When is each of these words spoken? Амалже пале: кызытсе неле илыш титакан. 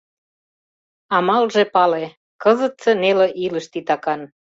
Амалже 1.15 1.63
пале: 1.73 2.05
кызытсе 2.41 2.91
неле 3.01 3.27
илыш 3.45 3.65
титакан. 3.71 4.21